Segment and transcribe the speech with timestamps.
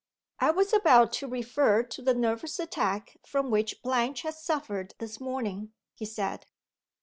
[0.39, 5.19] "I was about to refer to the nervous attack from which Blanche has suffered this
[5.19, 6.47] morning," he said.